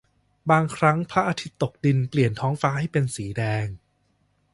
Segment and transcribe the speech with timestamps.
[0.49, 3.65] บางครั้งพระอาทิตย์ตกดินเปลี่ยนท้องฟ้าให้เป็นสีแดง